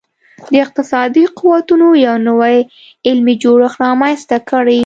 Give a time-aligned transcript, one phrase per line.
[0.51, 2.57] د اقتصادي قوتونو یو نوی
[3.07, 4.79] علمي جوړښت رامنځته کړي